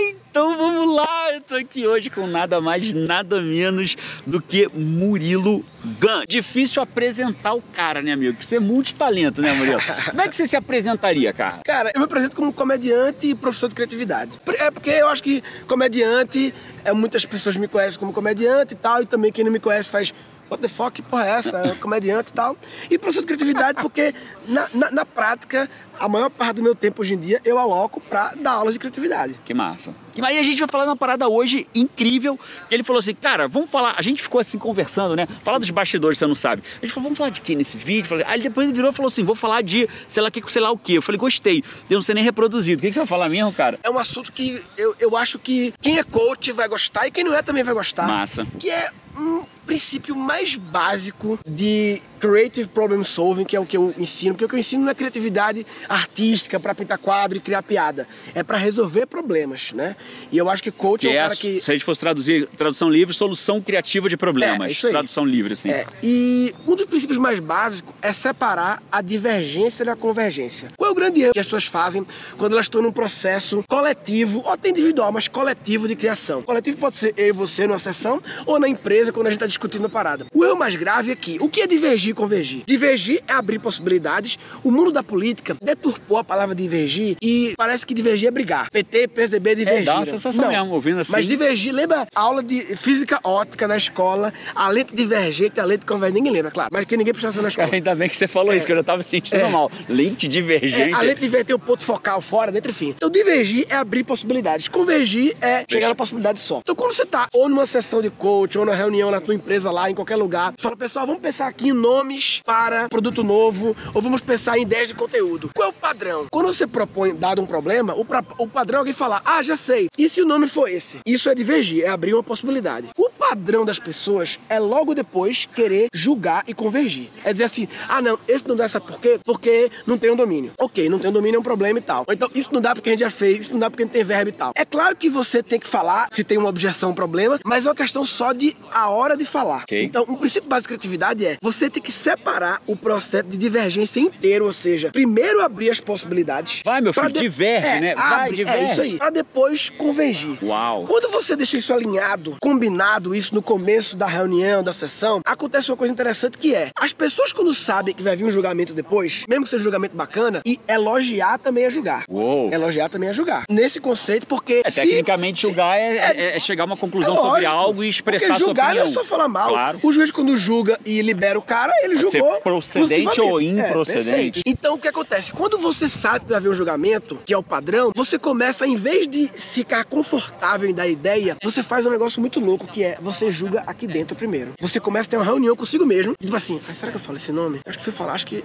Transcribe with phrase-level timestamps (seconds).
[0.00, 1.32] então vamos lá.
[1.32, 5.64] Eu tô aqui hoje com nada mais, nada menos do que Murilo
[5.98, 6.24] Gun.
[6.28, 8.36] Difícil apresentar o cara, né, amigo?
[8.36, 9.80] Que você é multitalento, né, Murilo?
[10.10, 11.60] Como é que você se apresentaria, cara?
[11.64, 14.38] Cara, eu me apresento como comediante e professor de criatividade.
[14.58, 16.54] É porque eu acho que comediante,
[16.84, 19.88] é, muitas pessoas me conhecem como comediante e tal, e também quem não me conhece
[19.88, 20.12] faz
[20.50, 21.58] what the fuck, que porra é essa?
[21.58, 22.56] É comediante e tal.
[22.90, 24.14] E professor de criatividade, porque
[24.46, 25.68] na, na, na, prática,
[25.98, 28.80] a maior parte do meu tempo hoje em dia eu aloco pra dar aulas de
[28.80, 29.34] criatividade.
[29.44, 29.94] Que massa.
[30.16, 32.38] E aí a gente vai falar de uma parada hoje incrível.
[32.68, 33.94] Que ele falou assim, cara, vamos falar.
[33.98, 35.26] A gente ficou assim conversando, né?
[35.42, 36.62] Falar dos bastidores, você não sabe.
[36.80, 38.08] A gente falou, vamos falar de quê nesse vídeo?
[38.08, 40.62] Falei, aí depois ele virou e falou assim, vou falar de sei lá que, sei
[40.62, 40.94] lá o quê.
[40.94, 41.62] Eu falei, gostei.
[41.90, 42.78] Eu não sei nem reproduzido.
[42.78, 43.78] O que, que você vai falar mesmo, cara?
[43.82, 47.24] É um assunto que eu, eu acho que quem é coach vai gostar e quem
[47.24, 48.06] não é também vai gostar.
[48.06, 48.46] Massa.
[48.58, 53.94] Que é um princípio mais básico de creative problem solving, que é o que eu
[53.98, 57.62] ensino, porque o que eu ensino não é criatividade artística para pintar quadro e criar
[57.62, 59.96] piada, é para resolver problemas, né?
[60.30, 62.00] E eu acho que coach que é, é um cara que se a gente fosse
[62.00, 64.92] traduzir tradução livre, solução criativa de problemas, É, isso aí.
[64.92, 65.70] tradução livre assim.
[65.70, 70.68] É, e um dos princípios mais básicos é separar a divergência da convergência.
[70.76, 74.40] Qual é o grande erro que as pessoas fazem quando elas estão num processo coletivo,
[74.44, 76.42] ou até individual, mas coletivo de criação?
[76.42, 79.46] Coletivo pode ser eu e você numa sessão, ou na empresa quando a gente está
[79.46, 80.26] discutindo a parada.
[80.34, 81.66] O erro mais grave é que o que é
[82.06, 82.62] divergir e convergir?
[82.66, 84.38] Divergir é abrir possibilidades.
[84.62, 88.70] O mundo da política deturpou a palavra divergir e parece que divergir é brigar.
[88.70, 89.84] PT, PSDB É, divergir.
[89.84, 91.12] dá uma sensação mesmo, ouvindo assim.
[91.12, 95.84] Mas divergir, lembra a aula de física ótica na escola, a lente divergente, a lente
[95.86, 97.68] convergente, ninguém lembra, claro, mas que ninguém prestava na escola.
[97.72, 99.48] Ainda bem que você falou isso, que eu já tava sentindo É.
[99.48, 99.70] mal.
[99.88, 100.90] Lente divergente.
[100.90, 102.94] É, a lente divergente tem o ponto focal fora, dentro, enfim.
[102.96, 104.68] Então, divergir é abrir possibilidades.
[104.68, 106.58] Convergir é chegar na possibilidade só.
[106.60, 109.70] Então, quando você tá ou numa sessão de coach, ou na reunião na tua empresa
[109.70, 114.02] lá, em qualquer lugar, fala, pessoal, vamos pensar aqui em nomes para produto novo, ou
[114.02, 115.50] vamos pensar em ideias de conteúdo.
[115.54, 116.26] Qual é o padrão?
[116.30, 119.56] Quando você propõe, dado um problema, o, pra- o padrão é alguém falar, ah, já
[119.56, 119.88] sei.
[119.96, 121.00] E se o nome for esse?
[121.06, 122.88] Isso é divergir, é abrir uma possibilidade.
[122.96, 127.08] O padrão das pessoas é logo depois querer julgar e convergir.
[127.24, 129.18] É dizer assim, ah não, esse não dá essa por quê?
[129.24, 130.52] Porque não tem um domínio.
[130.58, 132.04] Ok, não tem um domínio é um problema e tal.
[132.06, 133.90] Ou então, isso não dá porque a gente já fez, isso não dá porque não
[133.90, 134.52] tem verbo e tal.
[134.54, 137.68] É claro que você tem que falar se tem uma objeção, um problema, mas é
[137.68, 139.62] uma questão só de a hora de falar.
[139.62, 139.82] Ok.
[139.84, 144.00] Então, um princípio básico de criatividade é você tem que separar o processo de divergência
[144.00, 146.62] inteiro, ou seja, primeiro abrir as possibilidades.
[146.64, 147.94] Vai, meu filho, diverge, é, né?
[147.94, 148.64] Vai, abre, diverge.
[148.64, 148.98] É isso aí.
[148.98, 150.38] Pra depois convergir.
[150.42, 150.86] Uau.
[150.86, 155.76] Quando você deixa isso alinhado, combinado isso no começo da reunião, da sessão, acontece uma
[155.76, 159.44] coisa interessante que é, as pessoas quando sabem que vai vir um julgamento depois, mesmo
[159.44, 162.04] que seja um julgamento bacana, e elogiar também é julgar.
[162.08, 162.52] Uou.
[162.52, 163.44] Elogiar também é julgar.
[163.50, 166.74] Nesse conceito, porque É, se- tecnicamente, se- julgar é, é- é- é chegar a uma
[166.74, 168.84] é conclusão sobre lógico, algo e expressar sua julgar opinião.
[168.84, 169.48] não é só falar mal.
[169.50, 169.80] Claro.
[169.82, 174.04] O juiz quando julga e libera o cara, ele Pode julgou procedente ou É, improcedente.
[174.10, 174.40] perfeito.
[174.46, 175.32] então o que acontece?
[175.32, 178.76] Quando você sabe que vai haver um julgamento, que é o padrão, você começa, em
[178.76, 182.98] vez de ficar confortável em dar ideia, você faz um negócio muito louco, que é
[183.00, 184.52] você julga aqui dentro primeiro.
[184.60, 187.16] Você começa a ter uma reunião consigo mesmo, tipo assim, "Ah, será que eu falo
[187.18, 187.60] esse nome?
[187.66, 188.44] Acho que você fala, acho que.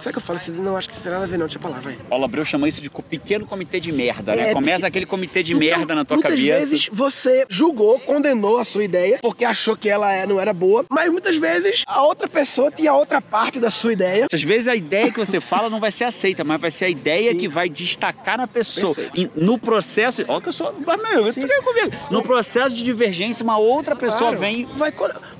[0.00, 1.70] Será que eu falo esse Não, acho que tem nada a ver, não, deixa pra
[1.70, 1.96] lá, vai.
[2.08, 4.50] Paulo Abreu chama isso de pequeno comitê de merda, né?
[4.50, 6.58] É, Começa aquele comitê de Então, merda na tua muitas cabeça.
[6.58, 10.84] vezes você julgou, condenou a sua ideia, porque achou que ela é- não era boa,
[10.90, 14.26] mas muitas vezes a outra pessoa tinha outra parte da sua ideia.
[14.32, 16.88] Às vezes a ideia que você fala não vai ser aceita, mas vai ser a
[16.88, 17.38] ideia Sim.
[17.38, 18.94] que vai destacar na pessoa.
[19.14, 20.24] E no processo.
[20.28, 20.74] Olha que eu sou.
[20.86, 21.90] Mas, meu, Sim, quer comigo?
[22.10, 24.38] No processo de divergência, uma outra pessoa Claro.
[24.38, 24.66] vem.
[24.76, 24.92] Vai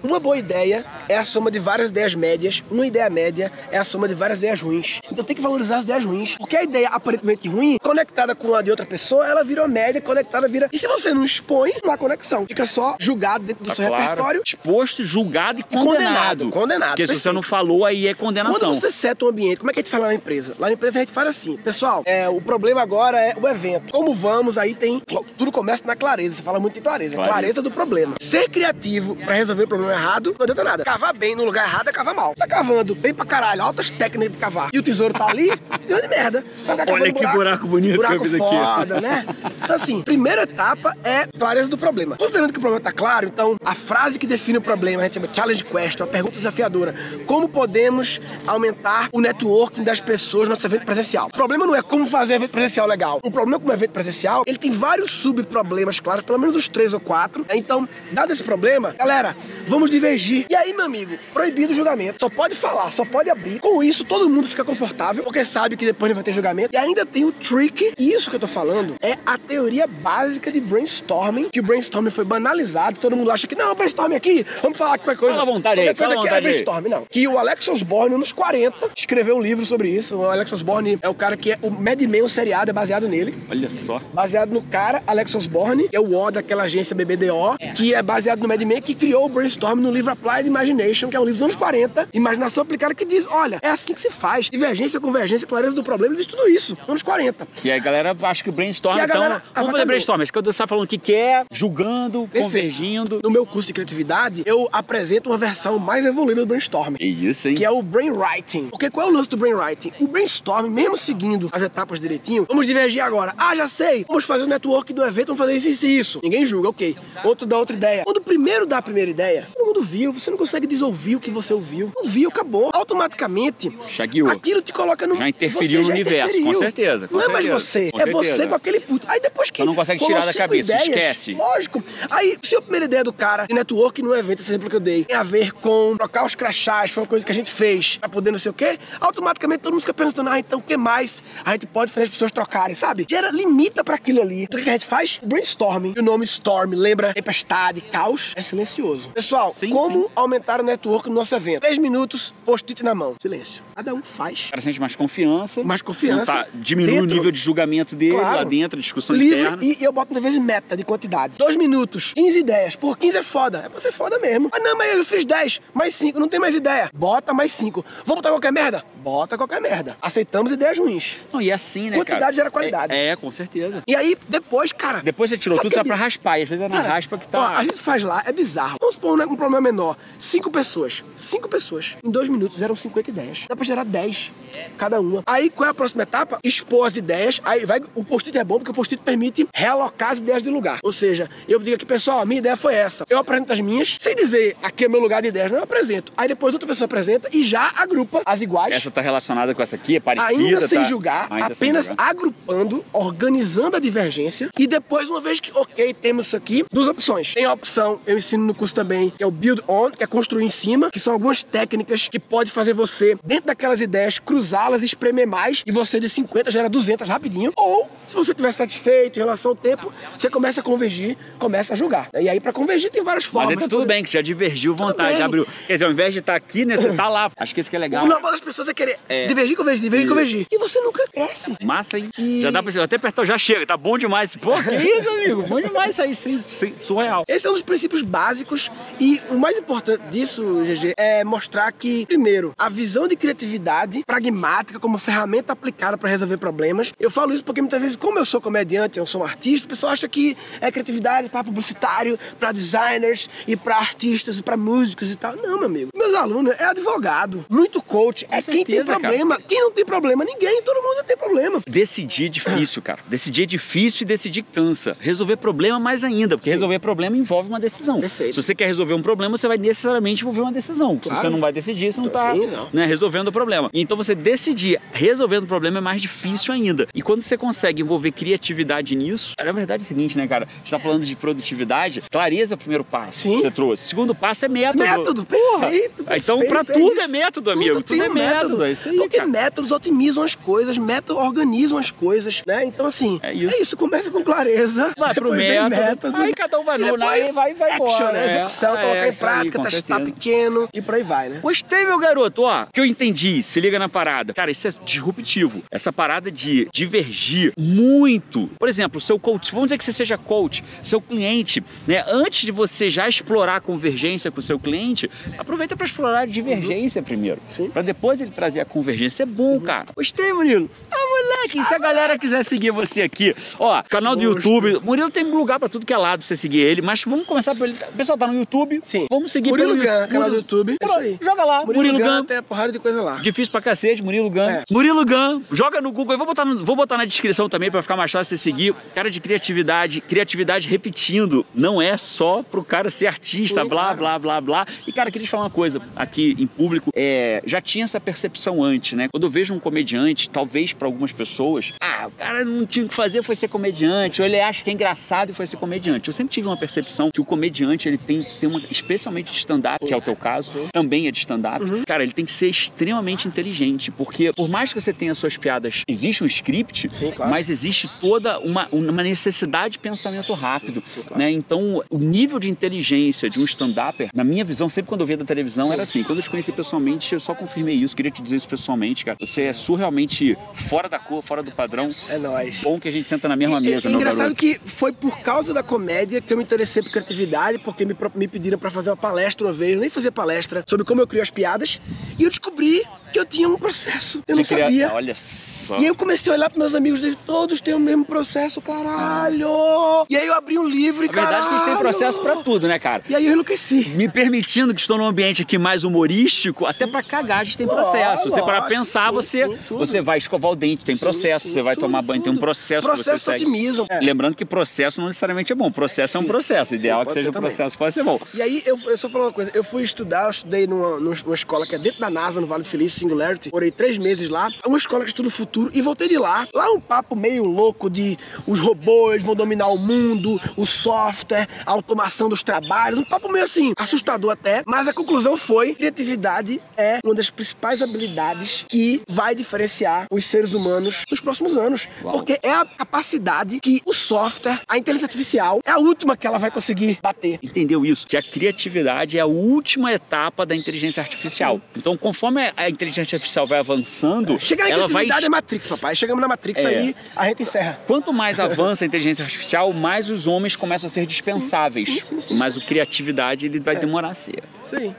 [0.03, 2.63] uma boa ideia é a soma de várias ideias médias.
[2.71, 5.01] Uma ideia média é a soma de várias ideias ruins.
[5.11, 6.37] Então tem que valorizar as ideias ruins.
[6.37, 10.01] Porque a ideia aparentemente ruim, conectada com a de outra pessoa, ela vira uma média,
[10.01, 10.69] conectada vira.
[10.73, 12.47] E se você não expõe, não há conexão.
[12.47, 14.43] Fica só julgado dentro do Tá seu claro, repertório.
[14.45, 15.89] exposto, julgado e condenado.
[15.89, 17.35] condenado, condenado, Porque se você perfeito.
[17.35, 18.61] não falou, aí é condenação.
[18.71, 20.55] Quando você seta um ambiente, como é que a gente fala na empresa?
[20.59, 23.93] Lá na empresa a gente fala assim, pessoal, é, o problema agora é o evento.
[23.93, 25.03] Como vamos, aí tem.
[25.37, 26.37] Tudo começa na clareza.
[26.37, 27.15] Você fala muito em clareza.
[27.15, 27.33] Clareza.
[27.33, 28.15] Clareza do problema.
[28.21, 30.85] Ser criativo pra resolver o problema errado não adianta nada.
[30.85, 32.35] Cavar bem no lugar errado é cavar mal.
[32.35, 34.71] Tá cavando bem pra caralho, altas técnicas de cavar.
[34.73, 35.49] E o tesouro tá ali,
[35.87, 36.45] grande merda.
[36.91, 38.57] Olha que buraco bonito que eu buraco fiz aqui.
[38.57, 39.27] foda, né?
[39.63, 42.17] Então, assim, primeira etapa é clareza do problema.
[42.17, 45.15] Considerando que o problema tá claro, então a frase que define o problema, a gente
[45.15, 46.95] chama challenge question, a pergunta desafiadora.
[47.27, 51.27] Como podemos aumentar o networking das pessoas no nosso evento presencial?
[51.27, 53.21] O problema não é como fazer um evento presencial legal.
[53.23, 56.93] O problema com o evento presencial, ele tem vários subproblemas claros, pelo menos uns três
[56.93, 57.45] ou quatro.
[57.53, 60.47] Então, dada esse problema, galera, vamos divergir.
[60.49, 62.21] E aí, meu amigo, proibido o julgamento.
[62.21, 63.59] Só pode falar, só pode abrir.
[63.61, 66.75] Com isso, todo mundo fica confortável, porque sabe que depois não vai ter julgamento.
[66.75, 67.93] E ainda tem o trick.
[67.99, 72.11] E isso que eu tô falando é a teoria básica de brainstorming, que o brainstorming
[72.11, 72.99] foi banalizado.
[72.99, 75.39] Todo mundo acha que não, brainstorming aqui, vamos falar qualquer coisa.
[75.39, 76.43] Fala à vontade aí, fala à é vontade aí.
[76.43, 76.98] brainstorming, não.
[77.11, 80.17] Que o Alex Osborne, nos 40, escreveu um livro sobre isso.
[80.17, 83.09] O Alex Osborne é o cara que é o Mad Men, o seriado, é baseado
[83.09, 83.35] nele.
[83.51, 84.01] Olha só.
[84.13, 88.41] Baseado no cara, Alex Osborne, que é o O daquela agência BBDO, que é baseado
[88.41, 91.39] no Mad Men, que criou o brainstorm no livro Applied Imagination, que é um livro
[91.39, 94.51] dos anos 40, Imaginação Aplicada, que diz, olha, é assim que se faz.
[94.51, 97.47] Divergência, convergência, clareza do problema, diz tudo isso, anos 40.
[97.65, 99.09] E aí, galera, acha que o brainstorm, então.
[99.09, 100.21] galera vamos fazer brainstorm.
[100.21, 102.45] Acho que você tá falando o que quer, julgando, Perfeito.
[102.45, 103.21] convergindo.
[103.23, 106.78] No meu curso de criatividade, eu apresento uma versão mais evoluída do brainstorm.
[106.99, 107.55] É isso, hein?
[107.55, 108.69] que é o brainwriting.
[108.69, 109.93] Porque qual é o lance do brainwriting?
[110.01, 113.35] O brainstorm, mesmo seguindo as etapas direitinho, vamos divergir agora.
[113.37, 116.21] Ah, já sei, vamos fazer o network do evento, vamos fazer isso, isso e isso.
[116.23, 116.97] Ninguém julga, ok.
[117.25, 118.05] Outro dá outra ideia.
[118.05, 121.21] Quando o primeiro dá a primeira ideia, todo mundo viu, você não consegue desouvir o
[121.21, 121.91] que você ouviu.
[121.97, 122.71] Ouviu, acabou.
[122.73, 124.31] Automaticamente, Já guiou.
[124.31, 125.17] aquilo te coloca no...
[125.17, 128.07] Já interferiu você no universo, com certeza, com não é mais certeza, você, com é
[128.07, 128.49] você certeza.
[128.49, 129.07] com aquele puto.
[129.11, 129.59] Aí depois que...
[129.59, 131.35] Você não consegue tirar da cabeça, ideias, esquece.
[131.35, 131.83] Lógico.
[132.11, 134.81] Aí, se a primeira ideia do cara de network no evento, esse exemplo que eu
[134.81, 137.97] dei, tem a ver com trocar os crachás, foi uma coisa que a gente fez
[137.97, 140.77] pra poder não sei o quê, automaticamente todo mundo fica pensando, ah, então o que
[140.77, 143.07] mais a gente pode fazer as pessoas trocarem, sabe?
[143.09, 144.43] Gera, limita pra aquilo ali.
[144.43, 145.19] Então o que a gente faz?
[145.25, 145.95] Brainstorming.
[145.97, 149.09] E o nome Storm lembra tempestade, caos, é silencioso.
[149.11, 150.11] Pessoal, Sim, como sim.
[150.15, 151.63] aumentar o network no nosso evento?
[151.63, 153.15] 10 minutos, post-it na mão.
[153.21, 153.63] Silêncio.
[153.75, 154.47] Cada um faz.
[154.49, 155.63] O cara sente mais confiança.
[155.65, 156.27] Mais confiança.
[156.27, 158.37] Tá, diminui o Dentro- nível de julgamento dele Claro.
[158.39, 159.65] lá dentro, discussão Livre interna.
[159.65, 161.39] e eu boto muitas vezes meta de quantidade.
[161.39, 162.77] Dois minutos, 15 ideias.
[162.77, 163.63] Por 15 é foda.
[163.65, 164.49] É pra ser foda mesmo.
[164.53, 166.91] Ah, não, mas eu fiz 10, mais 5, não tem mais ideia.
[166.93, 167.85] Bota mais 5.
[168.05, 168.85] Vou botar qualquer merda?
[168.97, 169.97] Bota qualquer merda.
[170.03, 171.17] Aceitamos ideias ruins.
[171.33, 172.33] Não, e é assim, né, Quantidade cara?
[172.35, 172.93] gera qualidade.
[172.93, 173.83] É, é, com certeza.
[173.87, 175.01] E aí, depois, cara.
[175.01, 176.39] Depois você tirou tudo, você vai pra raspar.
[176.39, 177.41] E às vezes é na Cara, raspa que tá...
[177.41, 178.77] ó, a gente faz lá, é bizarro.
[178.81, 179.97] Vamos supor né, um problema menor.
[180.19, 181.05] Cinco pessoas.
[181.17, 181.97] Cinco pessoas.
[182.03, 183.45] Em dois minutos eram 50 ideias.
[183.49, 184.33] Dá pra gerar 10
[184.77, 185.23] cada uma.
[185.27, 186.39] Aí qual é a próxima etapa?
[186.43, 187.41] Expor as ideias.
[187.45, 187.81] Aí vai.
[187.95, 190.79] O post-it é bom porque o post-it permite realocar as ideias de lugar.
[190.83, 193.05] Ou seja, eu digo aqui, pessoal, a minha ideia foi essa.
[193.09, 196.13] Eu apresento as minhas, sem dizer aqui é meu lugar de ideias, não eu apresento.
[196.17, 198.75] Aí depois outra pessoa apresenta e já agrupa as iguais.
[198.75, 200.85] Essa tá relacionada com essa aqui, é parecida, Ainda sem tá?
[200.85, 202.09] julgar, Ainda sem apenas julgar.
[202.11, 207.35] agrupando, organizando a divergência e depois, uma vez que, ok, temos isso aqui, duas opções.
[207.35, 210.07] Tem a opção, eu ensino no curso também, que é o build on, que é
[210.07, 214.83] construir em cima, que são algumas técnicas que pode fazer você, dentro daquelas ideias, cruzá-las,
[214.83, 217.53] espremer mais e você de 50 gera 200 rapidinho.
[217.57, 221.77] Ou, se você estiver satisfeito em relação ao tempo, você começa a convergir, começa a
[221.77, 222.09] julgar.
[222.19, 223.51] E aí, pra convergir, tem várias Mas formas.
[223.51, 225.47] aí tá tudo bem, que já divergiu vontade, abriu.
[225.67, 227.31] Quer dizer, ao invés de estar aqui, né, você tá lá.
[227.37, 228.05] Acho que isso que é legal.
[228.05, 229.27] O normal das pessoas é querer É.
[229.27, 230.47] divergir, convergir, divergir, convergir.
[230.51, 231.55] E você nunca cresce.
[231.63, 232.09] Massa, hein?
[232.19, 234.35] E- Já dá pra até apertar, já chega, tá bom demais.
[234.37, 235.43] Pô, que isso, amigo?
[235.43, 237.25] Bom demais isso aí, sim, sim, surreal.
[237.29, 242.07] Esse é um dos princípios básicos e o mais importante disso, GG, é mostrar que,
[242.07, 246.93] primeiro, a visão de criatividade pragmática como ferramenta aplicada para resolver problemas.
[246.99, 249.71] Eu falo isso porque muitas vezes, como eu sou comediante, eu sou um artista, o
[249.71, 255.11] pessoal acha que é criatividade para publicitário, para designers e para artistas e para músicos
[255.11, 255.35] e tal.
[255.37, 255.91] Não, meu amigo.
[255.95, 256.28] Meus alunos
[256.59, 259.01] é advogado, muito coach, é quem tem certeza, cara.
[259.01, 259.39] problema.
[259.49, 260.25] Quem não tem problema?
[260.25, 261.61] Ninguém, todo mundo tem problema.
[261.69, 263.01] Decidir é difícil, cara.
[263.09, 264.97] Decidir é difícil e decidir cansa.
[265.01, 266.55] Resolver problema mais ainda, porque Sim.
[266.57, 268.01] resolver problema envolve uma decisão.
[268.01, 268.35] Perfeito.
[268.35, 270.95] Se você quer resolver um problema, você vai necessariamente envolver uma decisão.
[270.97, 271.21] Se Claro.
[271.21, 272.69] você não vai decidir, você não Então, tá sim, não.
[272.73, 273.71] né, resolvendo o problema.
[273.73, 276.87] Então você decidir resolvendo o problema é mais difícil ainda.
[276.95, 280.47] E quando você consegue envolver criatividade nisso, na verdade é o seguinte, né, cara?
[280.47, 283.37] A gente tá falando de produtividade, clareza é o primeiro passo Sim.
[283.37, 283.85] que você trouxe.
[283.85, 284.79] Segundo passo é método.
[284.85, 285.61] Método, Porra!
[285.69, 287.13] perfeito, Então, perfeito, pra tudo é, isso.
[287.13, 287.75] método, amigo.
[287.75, 288.65] Tudo, tem é um método.
[288.65, 289.29] É isso aí, Porque cara.
[289.29, 292.65] métodos otimizam as coisas, métodos organizam as coisas, né?
[292.65, 293.77] Então, assim, É isso.
[293.77, 297.71] Começa com clareza, Vai pro vem método, aí cada um vai no- aí vai- vai
[297.73, 298.21] action, embora, né?
[298.23, 298.27] é.
[298.29, 301.39] Execução, É, colocar em isso aí, prática, com testar pequeno e por aí vai, né?
[301.41, 302.43] Gostei, meu garoto.
[302.43, 303.43] Ó, que eu entendi.
[303.43, 304.33] Se liga na parada.
[304.35, 305.63] Cara, isso é disruptivo.
[305.71, 308.49] Essa parada de divergir muito.
[308.59, 312.05] Por exemplo, seu coach, vamos dizer que você seja coach, seu cliente, né?
[312.09, 316.25] Antes de você já explorar a convergência com o seu cliente, aproveita para explorar a
[316.25, 317.41] divergência primeiro.
[317.47, 317.53] Uhum.
[317.53, 317.63] Sim.
[317.65, 317.71] Uhum.
[317.71, 319.23] Para depois ele trazer a convergência.
[319.23, 319.87] É bom, cara.
[319.95, 320.71] Gostei, Murilo.
[320.91, 324.23] Ah, moleque, se a galera quiser seguir você aqui, ó, canal do.
[324.23, 324.81] YouTube.
[324.83, 327.69] Murilo tem lugar pra tudo que é lado você seguir ele, mas vamos começar por
[327.69, 327.77] ele.
[327.93, 328.81] O pessoal tá no YouTube.
[328.85, 329.07] Sim.
[329.11, 330.77] Vamos seguir Murilo pelo Gun, canal do YouTube.
[330.81, 331.19] É isso aí.
[331.21, 331.99] Joga lá, Murilo, Murilo.
[332.21, 333.17] Gun tem porrada de coisa lá.
[333.17, 334.41] Difícil pra cacete, Murilo Gun.
[334.43, 334.65] É.
[334.71, 336.15] Murilo Gun, joga no Google.
[336.15, 338.75] Eu vou botar, no- vou botar na descrição também pra ficar mais fácil você seguir.
[338.95, 341.45] Cara de criatividade, criatividade repetindo.
[341.55, 343.99] Não é só pro cara ser artista, Sim, blá, claro.
[343.99, 344.67] blá, blá, blá.
[344.87, 346.91] E, cara, queria te falar uma coisa aqui em público.
[346.95, 349.09] É, já tinha essa percepção antes, né?
[349.13, 352.85] Quando eu vejo um comediante, talvez pra algumas algumas pessoas, ah, o cara não tinha
[352.85, 355.57] o que fazer, foi ser comediante, ou ele acha que é engraçado e foi ser
[355.57, 356.09] comediante.
[356.09, 359.85] Eu sempre tive uma percepção que o comediante, ele tem, tem uma, especialmente de stand-up,
[359.85, 361.85] que é o teu caso, também é de stand-up, uhum.
[361.85, 365.83] cara, ele tem que ser extremamente inteligente, porque por mais que você tenha suas piadas,
[365.89, 367.31] existe um script, Sim, claro.
[367.31, 371.23] mas existe toda uma, uma necessidade de pensamento rápido, Sim, claro.
[371.23, 371.31] né?
[371.31, 375.17] Então, o nível de inteligência de um stand-upper, na minha visão, sempre quando eu via
[375.17, 376.03] da televisão, era assim.
[376.03, 379.19] Quando eu te conheci pessoalmente, eu só confirmei isso, queria te dizer isso pessoalmente, cara.
[379.21, 381.91] Você é surrealmente fora da cor, fora do padrão.
[382.09, 382.61] É nóis.
[382.61, 385.19] Bom que a gente senta na mesma e, mesa, é, meu engraçado que foi por
[385.21, 388.91] causa da comédia que eu me interessei por criatividade, porque me, me pediram para fazer
[388.91, 391.81] uma palestra uma vez, eu nem fazia palestra, sobre como eu crio as piadas,
[392.19, 394.23] e eu descobri que eu tinha um processo.
[394.27, 394.67] Eu Você não sabia.
[394.67, 394.95] Queria...
[394.95, 395.77] Olha só.
[395.77, 398.61] E aí eu comecei a olhar pros meus amigos e todos têm o mesmo processo,
[398.61, 399.49] caralho.
[399.49, 400.07] Ah.
[400.09, 402.21] E aí eu abri um livro e, A verdade é que a gente tem processo
[402.21, 403.03] pra tudo, né, cara?
[403.09, 403.89] E aí eu enlouqueci.
[403.91, 406.71] Me permitindo que estou num ambiente aqui mais humorístico, sim.
[406.71, 408.31] até pra cagar a gente tem processo.
[408.31, 411.49] Você para pensar, sim, você, sim, você vai escovar o dente, tem processo.
[411.49, 412.31] você vai tudo, tomar banho, tudo.
[412.31, 413.87] tem um processo, processo que você otimizam.
[413.91, 414.01] É.
[414.01, 415.71] Lembrando que processo não necessariamente é bom.
[415.71, 416.75] Processo é um processo.
[416.75, 418.21] Ideal é que seja um processo, pode ser bom.
[418.35, 419.51] E aí, eu, eu só falar uma coisa.
[419.55, 422.63] Eu fui estudar, eu estudei numa, numa escola que é dentro da NASA, no Vale
[422.63, 423.51] do Silício, Singularity.
[423.53, 424.49] Morei três meses lá.
[424.65, 425.71] É uma escola que estuda o futuro.
[425.73, 426.47] E voltei de lá.
[426.55, 431.73] Lá um papo meio louco de os robôs vão dominar o mundo, o software, a
[431.73, 432.99] automação dos trabalhos.
[432.99, 434.63] Um papo meio assim, assustador até.
[434.67, 440.53] Mas a conclusão foi: criatividade é uma das principais habilidades que vai diferenciar os seres
[440.53, 441.89] humanos nos próximos anos.
[442.03, 442.13] Uau.
[442.15, 446.39] Porque é a capacidade que o software, a inteligência artificial, é a última que ela
[446.39, 447.39] vai conseguir bater.
[447.43, 448.07] Entendeu isso?
[448.07, 451.61] Que a criatividade é a última etapa da inteligência artificial.
[451.77, 454.35] Então, conforme a inteligência artificial vai avançando.
[454.35, 454.41] É.
[454.41, 455.07] Chegar ela vai...
[455.09, 455.95] é Matrix, papai.
[455.95, 456.67] Chegamos na Matrix é.
[456.67, 457.81] aí, a gente encerra.
[457.87, 461.89] Quanto mais avança a inteligência artificial, mais os homens começam a ser dispensáveis.
[461.89, 463.79] Sim, sim, sim, Mas o criatividade ele vai é.
[463.79, 464.43] demorar a ser.
[464.65, 464.95] Sim.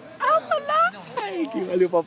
[1.68, 1.98] Valeu, papai.